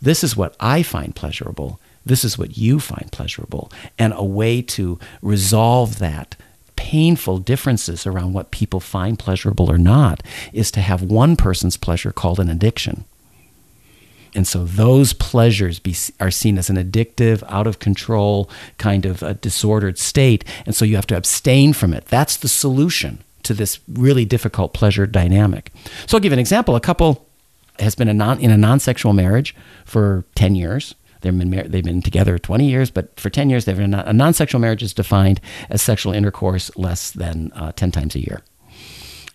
[0.00, 3.70] This is what I find pleasurable this is what you find pleasurable.
[3.98, 6.36] And a way to resolve that
[6.76, 12.10] painful differences around what people find pleasurable or not is to have one person's pleasure
[12.10, 13.04] called an addiction.
[14.34, 19.22] And so those pleasures be, are seen as an addictive, out of control, kind of
[19.22, 20.44] a disordered state.
[20.66, 22.06] And so you have to abstain from it.
[22.06, 25.72] That's the solution to this really difficult pleasure dynamic.
[26.06, 26.76] So I'll give an example.
[26.76, 27.26] A couple
[27.78, 30.94] has been a non, in a non sexual marriage for 10 years.
[31.20, 34.12] They've been, mar- they've been together 20 years, but for 10 years, they've been a
[34.12, 38.42] non sexual marriage is defined as sexual intercourse less than uh, 10 times a year.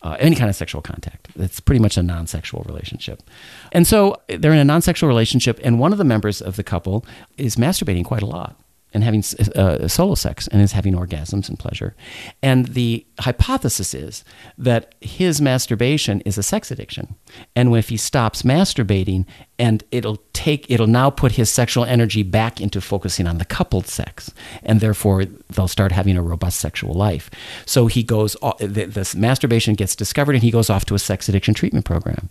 [0.01, 1.29] Uh, any kind of sexual contact.
[1.35, 3.23] It's pretty much a non sexual relationship.
[3.71, 6.63] And so they're in a non sexual relationship, and one of the members of the
[6.63, 7.05] couple
[7.37, 8.55] is masturbating quite a lot
[8.95, 9.23] and having
[9.55, 11.95] uh, solo sex and is having orgasms and pleasure.
[12.41, 14.23] And the hypothesis is
[14.57, 17.15] that his masturbation is a sex addiction.
[17.55, 19.25] And if he stops masturbating,
[19.57, 23.87] and it'll take it'll now put his sexual energy back into focusing on the coupled
[23.87, 24.31] sex
[24.63, 27.29] and therefore they'll start having a robust sexual life.
[27.65, 31.29] So he goes uh, this masturbation gets discovered and he goes off to a sex
[31.29, 32.29] addiction treatment program.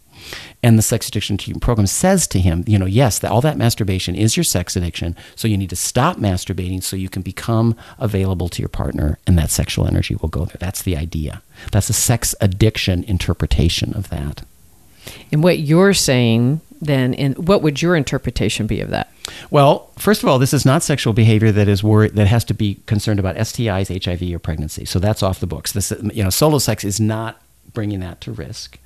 [0.62, 3.56] And the sex addiction treatment program says to him you know yes that all that
[3.56, 7.74] masturbation is your sex addiction so you need to stop masturbating so you can become
[7.98, 10.56] available to your partner and that sexual energy will go there.
[10.58, 14.42] That's the idea that's a sex addiction interpretation of that
[15.32, 19.10] and what you're saying then, and what would your interpretation be of that?
[19.50, 22.80] Well, first of all, this is not sexual behavior that is that has to be
[22.86, 24.84] concerned about STIs, HIV, or pregnancy.
[24.84, 25.72] So that's off the books.
[25.72, 27.40] This, you know, solo sex is not
[27.72, 28.78] bringing that to risk.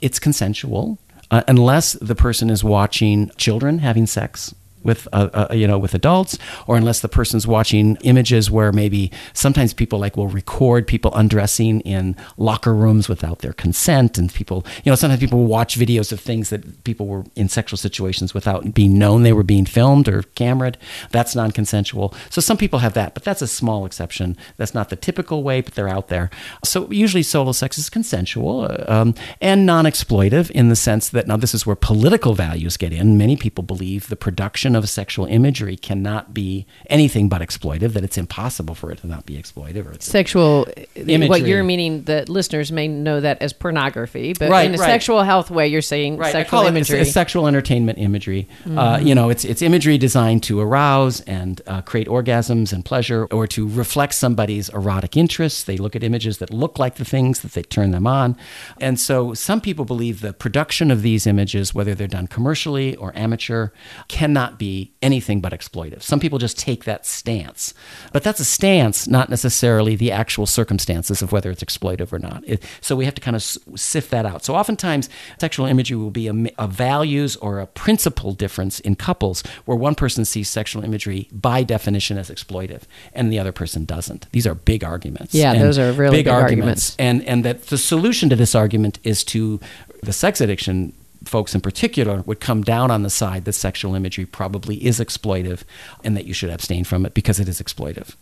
[0.00, 0.98] It's consensual
[1.30, 4.54] uh, unless the person is watching children having sex
[4.86, 9.10] with uh, uh, you know with adults or unless the person's watching images where maybe
[9.32, 14.64] sometimes people like will record people undressing in locker rooms without their consent and people
[14.84, 18.72] you know sometimes people watch videos of things that people were in sexual situations without
[18.72, 20.76] being known they were being filmed or cameraed.
[21.10, 22.14] That's non-consensual.
[22.30, 24.36] So some people have that but that's a small exception.
[24.56, 26.30] That's not the typical way but they're out there.
[26.64, 31.54] So usually solo sex is consensual um, and non-exploitive in the sense that now this
[31.54, 33.18] is where political values get in.
[33.18, 38.18] Many people believe the production of sexual imagery cannot be anything but exploitive, that it's
[38.18, 39.86] impossible for it to not be exploitive.
[39.86, 41.28] Or sexual imagery.
[41.28, 44.86] What you're meaning, that listeners may know that as pornography, but right, in a right.
[44.86, 46.32] sexual health way, you're saying right.
[46.32, 46.98] sexual imagery.
[46.98, 48.48] It, it's sexual entertainment imagery.
[48.64, 48.78] Mm-hmm.
[48.78, 53.26] Uh, you know, it's, it's imagery designed to arouse and uh, create orgasms and pleasure
[53.30, 55.64] or to reflect somebody's erotic interests.
[55.64, 58.36] They look at images that look like the things that they turn them on.
[58.80, 63.16] And so some people believe the production of these images, whether they're done commercially or
[63.16, 63.70] amateur,
[64.08, 64.65] cannot be
[65.02, 66.02] anything but exploitive.
[66.02, 67.74] Some people just take that stance.
[68.12, 72.42] But that's a stance, not necessarily the actual circumstances of whether it's exploitive or not.
[72.46, 74.44] It, so we have to kind of sift that out.
[74.44, 75.08] So oftentimes,
[75.40, 79.94] sexual imagery will be a, a values or a principle difference in couples where one
[79.94, 84.30] person sees sexual imagery by definition as exploitive and the other person doesn't.
[84.32, 85.34] These are big arguments.
[85.34, 86.92] Yeah, those are really big, big arguments.
[86.92, 86.96] arguments.
[86.98, 89.60] And, and that the solution to this argument is to
[90.02, 90.92] the sex addiction
[91.28, 95.62] folks in particular would come down on the side that sexual imagery probably is exploitive
[96.04, 98.14] and that you should abstain from it because it is exploitive.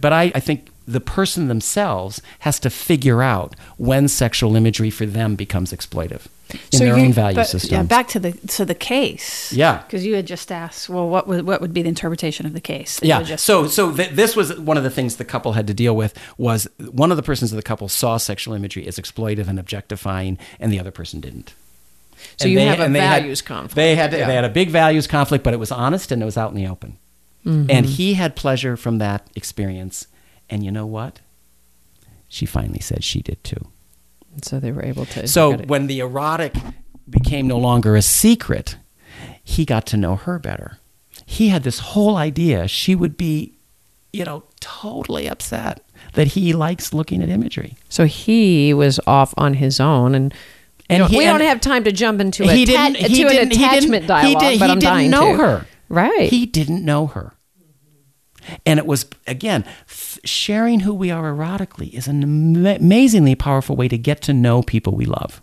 [0.00, 5.06] But I, I think the person themselves has to figure out when sexual imagery for
[5.06, 7.74] them becomes exploitive in so their you, own value but, system.
[7.74, 9.52] Yeah, back to the to the case.
[9.52, 12.52] Yeah, because you had just asked, well, what would what would be the interpretation of
[12.52, 13.00] the case?
[13.02, 13.22] Yeah.
[13.22, 13.44] Just...
[13.44, 16.18] So so th- this was one of the things the couple had to deal with
[16.36, 20.38] was one of the persons of the couple saw sexual imagery as exploitive and objectifying,
[20.60, 21.54] and the other person didn't.
[22.36, 23.74] So and you they, have a values had, conflict.
[23.74, 24.26] They had yeah.
[24.26, 26.56] they had a big values conflict, but it was honest and it was out in
[26.56, 26.98] the open.
[27.44, 27.70] Mm-hmm.
[27.70, 30.06] And he had pleasure from that experience.
[30.48, 31.20] And you know what?
[32.28, 33.68] She finally said she did too.
[34.42, 35.28] So they were able to.
[35.28, 36.54] So when the erotic
[37.08, 38.76] became no longer a secret,
[39.42, 40.78] he got to know her better.
[41.26, 43.54] He had this whole idea she would be,
[44.12, 45.82] you know, totally upset
[46.14, 47.76] that he likes looking at imagery.
[47.88, 50.34] So he was off on his own and
[50.90, 52.96] And don't- he- we don't have time to jump into he a didn't.
[52.96, 53.52] He to didn't.
[53.52, 55.38] an he attachment didn't, dialogue, He, did, but he I'm didn't dying know to.
[55.38, 55.66] her.
[55.88, 56.30] Right.
[56.30, 57.32] He didn't know her.
[58.66, 63.74] And it was again f- sharing who we are erotically is an ama- amazingly powerful
[63.76, 65.40] way to get to know people we love.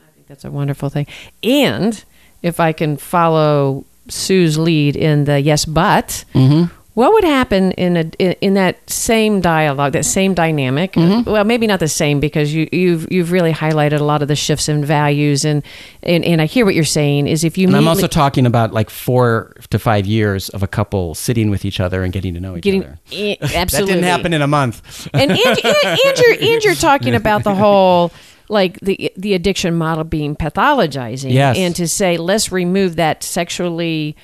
[0.00, 1.06] I think that's a wonderful thing.
[1.42, 2.02] And
[2.42, 6.72] if I can follow Sue's lead in the yes, but, Mm-hmm.
[6.94, 8.02] What would happen in a
[8.44, 10.92] in that same dialogue, that same dynamic?
[10.92, 11.30] Mm-hmm.
[11.30, 14.36] Well, maybe not the same because you, you've you've really highlighted a lot of the
[14.36, 15.62] shifts in values, and
[16.02, 17.28] and, and I hear what you're saying.
[17.28, 20.66] Is if you And I'm also talking about like four to five years of a
[20.66, 22.98] couple sitting with each other and getting to know each getting other.
[23.12, 25.08] Absolutely, That didn't happen in a month.
[25.14, 28.10] and, and, and, and you're and you're talking about the whole
[28.48, 31.56] like the the addiction model being pathologizing Yes.
[31.56, 34.16] and to say let's remove that sexually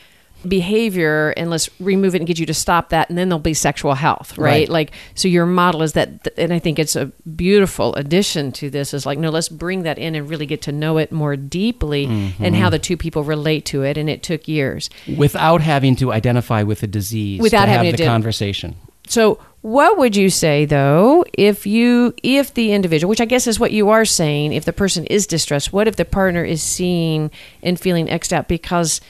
[0.48, 3.54] behavior and let's remove it and get you to stop that and then there'll be
[3.54, 4.68] sexual health right, Right.
[4.68, 8.94] like so your model is that and i think it's a beautiful addition to this
[8.94, 12.04] is like no let's bring that in and really get to know it more deeply
[12.04, 12.54] and Mm-hmm.
[12.54, 16.62] how the two people relate to it and it took years Without having to identify
[16.62, 18.76] with the disease Without to having the conversation.
[19.08, 23.60] So, what would you say though if you if the individual, which I guess is
[23.60, 27.30] what you are saying, if the person is distressed, what if the partner is seeing
[27.62, 29.00] and feeling X'd out because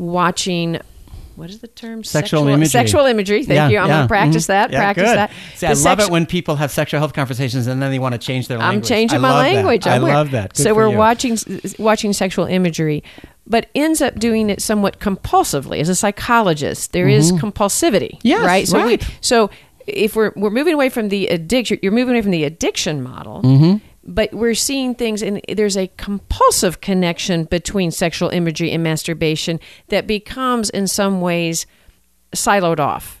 [0.00, 0.80] watching
[1.36, 2.04] what is the term?
[2.04, 2.66] Sexual imagery.
[2.66, 3.44] Sexual imagery.
[3.44, 3.78] Thank Yeah, you.
[3.78, 4.48] I'm yeah, going to practice mhm.
[4.48, 4.72] that.
[4.72, 5.16] Yeah, practice good.
[5.16, 5.30] that.
[5.54, 8.12] See, The I love it when people have sexual health conversations and then they want
[8.12, 8.84] to change their language.
[8.84, 9.86] I'm changing my language.
[9.86, 10.52] I love that.
[10.52, 10.98] Good so we're you.
[10.98, 11.38] watching
[11.78, 13.02] watching sexual imagery,
[13.46, 15.80] but ends up doing it somewhat compulsively.
[15.80, 18.16] As a psychologist, there is compulsivity.
[18.16, 18.28] Mm-hmm.
[18.28, 18.68] Yes, right.
[18.68, 19.10] So we- right.
[19.22, 19.48] so
[19.86, 23.40] if we're we're moving away from the addiction, you're moving away from the addiction model.
[23.40, 23.86] Mm-hmm.
[24.02, 30.06] But we're seeing things, and there's a compulsive connection between sexual imagery and masturbation that
[30.06, 31.66] becomes, in some ways,
[32.34, 33.20] siloed off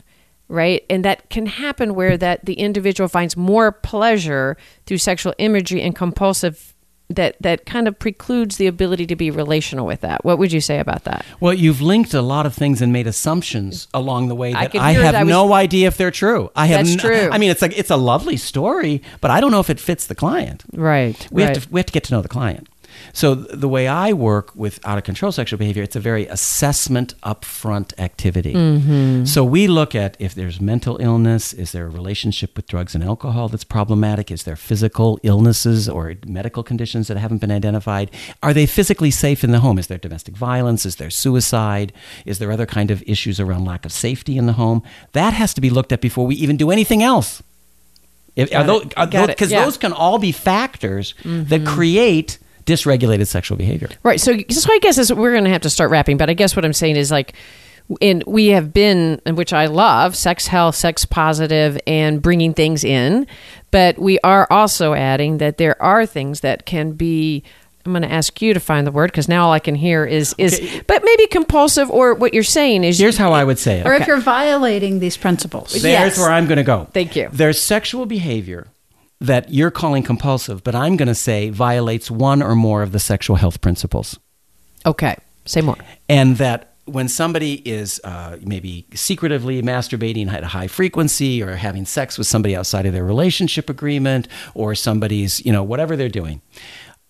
[0.50, 0.84] right?
[0.90, 5.94] And that can happen where that the individual finds more pleasure through sexual imagery and
[5.94, 6.69] compulsive
[7.10, 10.60] that that kind of precludes the ability to be relational with that what would you
[10.60, 14.34] say about that Well, you've linked a lot of things and made assumptions along the
[14.34, 16.50] way that could I, have that I was- no idea if they're true.
[16.56, 17.28] I have That's no- true.
[17.32, 20.06] I mean, it's like it's a lovely story, but I don't know if it fits
[20.06, 20.64] the client.
[20.72, 22.68] right We right have to we have to get to know the client.
[23.12, 27.14] So the way I work with out of control sexual behavior, it's a very assessment
[27.22, 28.54] upfront activity.
[28.54, 29.24] Mm-hmm.
[29.24, 33.02] So we look at if there's mental illness, is there a relationship with drugs and
[33.04, 34.30] alcohol that's problematic?
[34.30, 38.10] Is there physical illnesses or medical conditions that haven't been identified?
[38.42, 39.78] Are they physically safe in the home?
[39.78, 40.86] Is there domestic violence?
[40.86, 41.92] Is there suicide?
[42.26, 44.82] Is there other kind of issues around lack of safety in the home?
[45.12, 47.42] That has to be looked at before we even do anything else.
[48.36, 48.94] If, are those, it.
[48.96, 49.58] those, because Yeah.
[49.58, 49.64] Mm-hmm.
[49.66, 52.38] those can all be factors that create
[52.70, 53.88] dysregulated sexual behavior.
[54.02, 54.20] Right.
[54.20, 56.16] So, so I guess this, we're going to have to start wrapping.
[56.16, 57.34] But I guess what I'm saying is like,
[58.00, 63.26] and we have been, which I love, sex health, sex positive, and bringing things in.
[63.72, 67.42] But we are also adding that there are things that can be.
[67.86, 70.04] I'm going to ask you to find the word because now all I can hear
[70.04, 73.80] is is, but maybe compulsive or what you're saying is Here's how I would say
[73.80, 73.86] it.
[73.86, 75.72] Or if you're violating these principles.
[75.72, 76.18] There's Yes.
[76.18, 76.88] where I'm going to go.
[76.92, 77.30] Thank you.
[77.32, 78.66] There's sexual behavior
[79.20, 82.98] that you're calling compulsive, but I'm going to say violates one or more of the
[82.98, 84.18] sexual health principles.
[84.86, 85.16] okay.
[85.46, 85.76] Say more.
[86.08, 91.84] and that when somebody is uh, maybe secretively masturbating at a high frequency or having
[91.84, 96.40] sex with somebody outside of their relationship agreement or somebody's you know whatever they're doing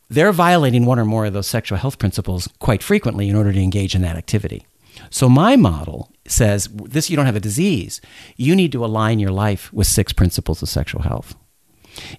[0.09, 3.61] they're violating one or more of those sexual health principles quite frequently in order to
[3.61, 4.67] engage in that activity
[5.11, 8.01] so my model says this you don't have a disease
[8.37, 11.35] you need to align your life with six principles of sexual health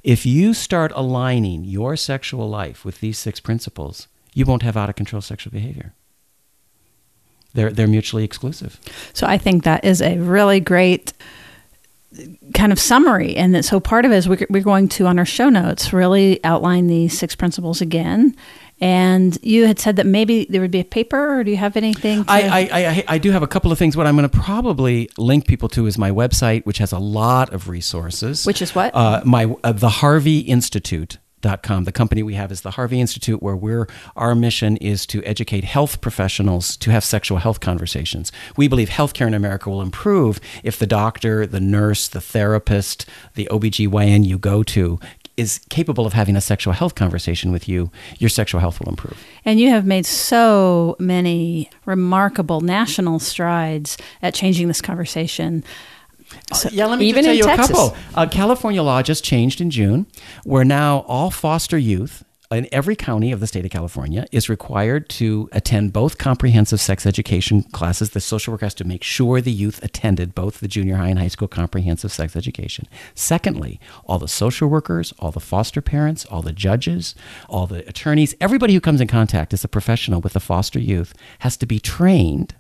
[0.03, 4.89] if you start aligning your sexual life with these six principles you won't have out
[4.89, 5.93] of control sexual behavior
[7.53, 8.79] they're they're mutually exclusive.
[9.13, 11.13] So I think that is a really great
[12.53, 13.35] kind of summary.
[13.35, 15.93] And that, so part of it is we're, we're going to, on our show notes,
[15.93, 18.35] really outline these six principles again.
[18.81, 21.77] And you had said that maybe there would be a paper, or do you have
[21.77, 22.25] anything?
[22.25, 23.95] To, I, I, I, I do have a couple of things.
[23.95, 27.53] What I'm going to probably link people to is my website, which has a lot
[27.53, 28.45] of resources.
[28.45, 28.93] Which is what?
[28.95, 31.19] Uh, my uh, the Harvey Institute.
[31.41, 31.85] Dot com.
[31.85, 35.63] The company we have is the Harvey Institute, where we're our mission is to educate
[35.63, 38.31] health professionals to have sexual health conversations.
[38.57, 43.47] We believe healthcare in America will improve if the doctor, the nurse, the therapist, the
[43.49, 44.99] OBGYN you go to
[45.37, 47.91] is capable of having a sexual health conversation with you.
[48.19, 49.17] Your sexual health will improve.
[49.45, 55.63] and you have made so many remarkable national strides at changing this conversation.
[56.51, 57.69] Uh, yeah, let me even tell in you Texas.
[57.69, 57.97] a couple.
[58.15, 60.05] Uh, California law just changed in June,
[60.43, 62.23] where now all foster youth
[62.57, 67.05] in every county of the state of California is required to attend both comprehensive sex
[67.05, 68.09] education classes.
[68.09, 71.19] The social worker has to make sure the youth attended both the junior high and
[71.19, 72.87] high school comprehensive sex education.
[73.15, 77.15] Secondly, all the social workers, all the foster parents, all the judges,
[77.47, 81.13] all the attorneys, everybody who comes in contact as a professional with the foster youth
[81.39, 82.55] has to be trained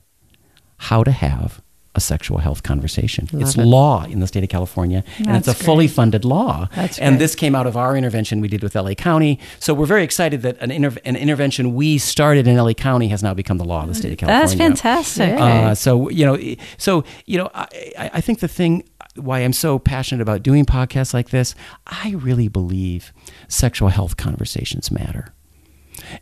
[0.77, 1.61] how to have
[1.93, 3.27] a sexual health conversation.
[3.33, 6.69] it's law in the state of California, and it's a That's fully funded law.
[6.75, 7.19] That's and great.
[7.19, 9.39] this came out of our intervention we did with LA County.
[9.59, 13.21] So we're very excited that an, inter- an intervention we started in LA County has
[13.21, 14.47] now become the law of the state of California.
[14.47, 15.39] That's fantastic.
[15.39, 19.77] Uh, so you know, so you know, I, I think the thing why I'm so
[19.77, 21.55] passionate about doing podcasts like this,
[21.87, 23.11] I really believe
[23.49, 25.33] sexual health conversations matter.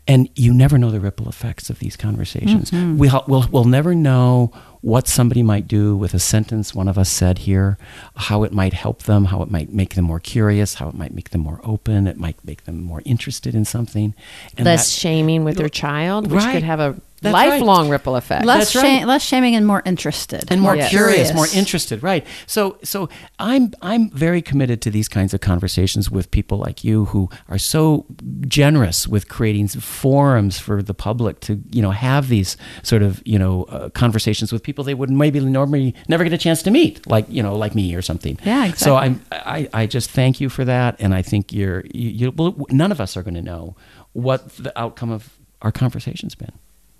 [0.07, 2.71] And you never know the ripple effects of these conversations.
[2.71, 4.51] We'll, we'll, we'll never know
[4.81, 7.77] what somebody might do with a sentence one of us said here,
[8.15, 11.13] how it might help them, how it might make them more curious, how it might
[11.13, 14.13] make them more open, it might make them more interested in something.
[14.57, 16.53] And Less that- shaming with their child, which Right.
[16.53, 17.49] could have a That's right.
[17.49, 18.45] lifelong ripple effect.
[18.45, 18.81] less, That's right.
[18.99, 20.89] shame, less shaming and more interested and more Yeah.
[20.89, 22.25] curious, more interested, right?
[22.47, 23.09] So, so
[23.39, 27.57] I'm I'm very committed to these kinds of conversations with people like you who are
[27.57, 28.05] so
[28.47, 33.39] generous with creating forums for the public to you know have these sort of you
[33.39, 37.05] know uh, conversations with people they would maybe normally never get a chance to meet,
[37.07, 38.37] like you know like me or something.
[38.45, 38.85] Yeah, Exactly.
[38.85, 38.95] So.
[38.95, 42.55] I'm I, I just thank you for that, and I think you're you, you well,
[42.69, 43.75] none of us are going to know
[44.13, 46.51] what the outcome of our conversation's been.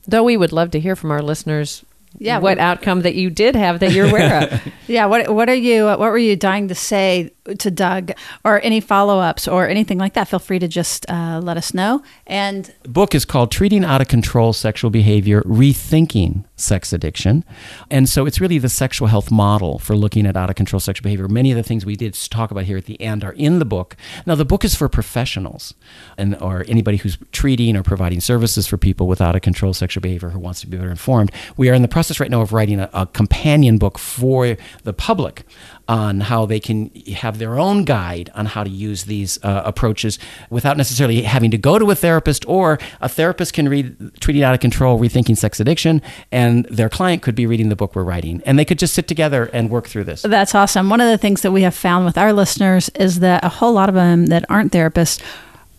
[0.08, 1.84] Though we would love to hear from our listeners
[2.18, 4.62] Yeah, what outcome that you did have that you're aware of.
[4.88, 7.30] Yeah, what what are you what were you dying to say
[7.60, 8.12] to Doug
[8.44, 10.28] or any follow-ups or anything like that?
[10.28, 12.02] Feel free to just uh, let us know.
[12.26, 17.44] And The book is called Treating Out of Control Sexual Behavior Rethinking Sex Addiction.
[17.90, 21.04] And so it's really the sexual health model for looking at out of control sexual
[21.04, 21.28] behavior.
[21.28, 23.66] Many of the things we did talk about here at the end are in the
[23.66, 23.96] book.
[24.26, 25.74] Now, the book is for professionals
[26.18, 30.02] and or anybody who's treating or providing services for people with out of control sexual
[30.02, 31.32] behavior who wants to be better informed.
[31.58, 34.94] We are in the process right now of writing a, a companion book for the
[34.94, 35.44] public
[35.90, 40.20] on how they can have their own guide on how to use these uh, approaches
[40.50, 44.54] without necessarily having to go to a therapist or a therapist can read treating out
[44.54, 48.42] of control rethinking sex addiction and their client could be reading the book we're writing
[48.46, 50.90] and they could just sit together and work through this that's awesome.
[50.90, 53.74] One of the things that we have found with our listeners is that a whole
[53.74, 55.22] lot of them that aren't therapists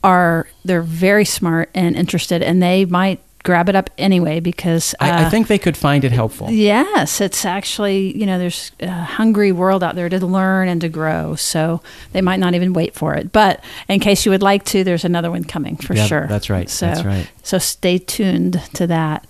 [0.03, 5.05] are they're very smart and interested and they might grab it up anyway because uh,
[5.05, 8.91] I, I think they could find it helpful Yes, it's actually, you know, there's a
[8.91, 11.35] hungry world out there to learn and to grow.
[11.37, 11.81] So
[12.13, 13.33] they might not even wait for it.
[13.33, 16.27] But in case you would like to, there's another one coming for Yeah, sure.
[16.27, 17.27] that's right, So, that's right.
[17.43, 19.27] So stay tuned to that.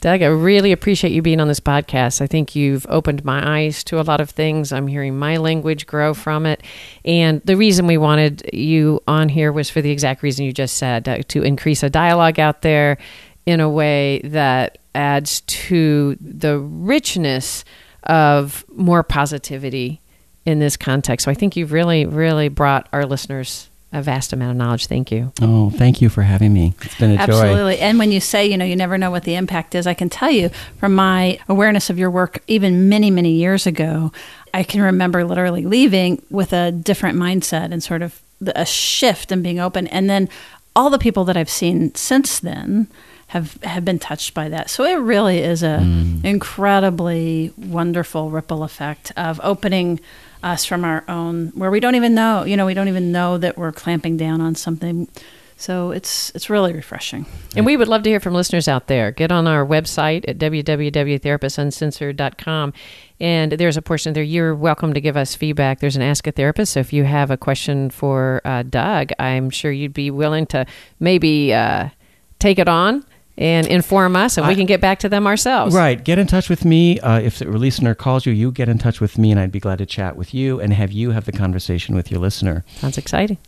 [0.00, 2.22] Doug, I really appreciate you being on this podcast.
[2.22, 4.72] I think you've opened my eyes to a lot of things.
[4.72, 6.62] I'm hearing my language grow from it.
[7.04, 10.78] And the reason we wanted you on here was for the exact reason you just
[10.78, 12.96] said uh, to increase a dialogue out there
[13.44, 17.64] in a way that adds to the richness
[18.04, 20.00] of more positivity
[20.46, 21.26] in this context.
[21.26, 24.86] So I think you've really, really brought our listeners a vast amount of knowledge.
[24.86, 25.32] Thank you.
[25.42, 27.78] oh thank you for having me it's been a joy Absolutely.
[27.80, 30.08] And when you say, you know, you never know what the impact is, I can
[30.08, 34.12] tell you from my awareness of your work, even many, many years ago,
[34.54, 39.42] I can remember literally leaving with a different mindset and sort of a shift and
[39.42, 39.86] being open.
[39.88, 40.28] And then
[40.74, 42.88] all the people that I've seen since then
[43.28, 44.70] have, have been touched by that.
[44.70, 46.24] So it really is a mm.
[46.24, 50.00] incredibly wonderful ripple effect of opening
[50.42, 53.38] us from our own where we don't even know, you know, we don't even know
[53.38, 55.08] that we're clamping down on something.
[55.56, 57.26] So it's it's really refreshing.
[57.54, 59.10] And we would love to hear from listeners out there.
[59.10, 62.72] Get on our website at www.therapistuncensored.com.
[63.20, 64.22] And there's a portion there.
[64.22, 65.80] You're welcome to give us feedback.
[65.80, 66.72] There's an Ask a Therapist.
[66.72, 70.64] So if you have a question for uh, Doug, I'm sure you'd be willing to
[70.98, 71.90] maybe uh,
[72.38, 73.04] take it on
[73.40, 75.74] and inform us, and we can get back to them ourselves.
[75.74, 76.02] Right.
[76.02, 77.00] Get in touch with me.
[77.00, 79.60] Uh, if the listener calls you, you get in touch with me, and I'd be
[79.60, 82.64] glad to chat with you and have you have the conversation with your listener.
[82.76, 83.38] Sounds exciting.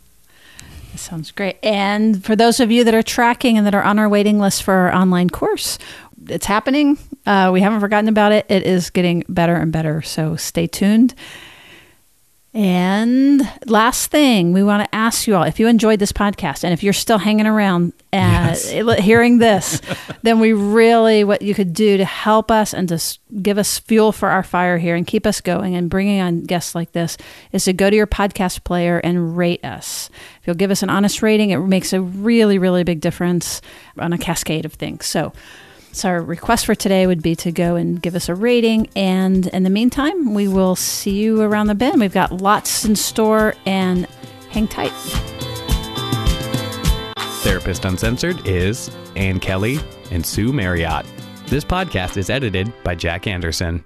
[0.91, 1.57] That sounds great.
[1.63, 4.63] And for those of you that are tracking and that are on our waiting list
[4.63, 5.77] for our online course,
[6.27, 6.97] it's happening.
[7.27, 8.47] Uh, we haven't forgotten about it.
[8.49, 10.01] It is getting better and better.
[10.01, 11.13] So stay tuned.
[12.55, 16.71] And last thing, we want to ask you all if you enjoyed this podcast and
[16.71, 18.53] if you're still hanging around uh,
[18.99, 19.81] hearing this,
[20.21, 24.11] then we really, what you could do to help us and to give us fuel
[24.11, 27.17] for our fire here and keep us going and bringing on guests like this
[27.51, 30.11] is to go to your podcast player and rate us.
[30.39, 33.61] If you'll give us an honest rating, it makes a really, really big difference
[33.97, 35.07] on a cascade of things.
[35.07, 35.33] So,
[35.93, 38.89] so our request for today would be to go and give us a rating.
[38.95, 41.99] And in the meantime, we will see you around the bend.
[41.99, 44.07] We've got lots in store and
[44.49, 44.91] hang tight.
[47.43, 49.79] Therapist Uncensored is Ann Kelley
[50.11, 51.05] and Sue Marriott.
[51.47, 53.83] This podcast is edited by Jack Anderson.